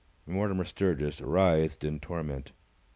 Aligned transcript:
Mortimer 0.25 0.63
Sturgis 0.63 1.21
writhed 1.21 1.83
in 1.83 1.99
torment. 1.99 2.53